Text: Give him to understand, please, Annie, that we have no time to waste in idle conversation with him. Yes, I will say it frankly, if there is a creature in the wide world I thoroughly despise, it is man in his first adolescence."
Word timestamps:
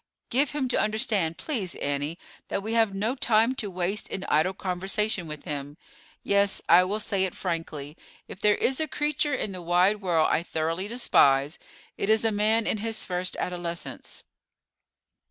Give 0.31 0.49
him 0.49 0.67
to 0.69 0.79
understand, 0.81 1.37
please, 1.37 1.75
Annie, 1.75 2.17
that 2.47 2.63
we 2.63 2.73
have 2.73 2.91
no 2.95 3.13
time 3.13 3.53
to 3.53 3.69
waste 3.69 4.07
in 4.07 4.23
idle 4.23 4.55
conversation 4.55 5.27
with 5.27 5.45
him. 5.45 5.77
Yes, 6.23 6.59
I 6.67 6.83
will 6.85 6.99
say 6.99 7.23
it 7.23 7.35
frankly, 7.35 7.95
if 8.27 8.39
there 8.39 8.55
is 8.55 8.79
a 8.79 8.87
creature 8.87 9.35
in 9.35 9.51
the 9.51 9.61
wide 9.61 10.01
world 10.01 10.27
I 10.31 10.41
thoroughly 10.41 10.87
despise, 10.87 11.59
it 11.99 12.09
is 12.09 12.23
man 12.23 12.65
in 12.65 12.79
his 12.79 13.05
first 13.05 13.35
adolescence." 13.35 14.23